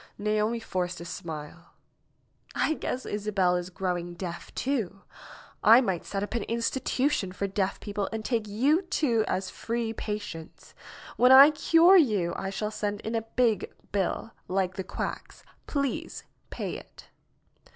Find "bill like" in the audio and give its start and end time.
13.91-14.73